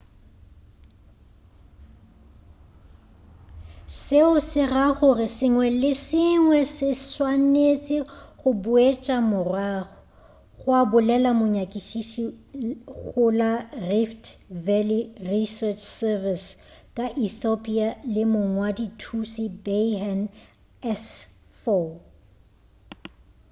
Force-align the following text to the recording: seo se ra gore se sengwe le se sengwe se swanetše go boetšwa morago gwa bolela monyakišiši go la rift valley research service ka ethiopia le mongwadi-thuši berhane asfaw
seo 4.03 4.31
se 4.49 4.61
ra 4.73 4.85
gore 4.97 5.25
se 5.31 5.35
sengwe 5.41 5.67
le 5.81 5.91
se 5.95 6.01
sengwe 6.09 6.59
se 6.75 6.89
swanetše 7.09 7.97
go 8.39 8.49
boetšwa 8.63 9.17
morago 9.31 9.95
gwa 10.61 10.79
bolela 10.91 11.31
monyakišiši 11.39 12.23
go 13.15 13.25
la 13.39 13.51
rift 13.89 14.23
valley 14.65 15.03
research 15.31 15.81
service 16.01 16.47
ka 16.95 17.05
ethiopia 17.27 17.87
le 18.13 18.23
mongwadi-thuši 18.33 19.45
berhane 19.65 20.27
asfaw 20.91 21.85